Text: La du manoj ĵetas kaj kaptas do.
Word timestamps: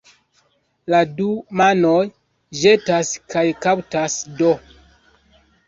La 0.93 1.01
du 1.19 1.27
manoj 1.61 1.99
ĵetas 2.63 3.13
kaj 3.37 3.47
kaptas 3.69 4.19
do. 4.43 4.59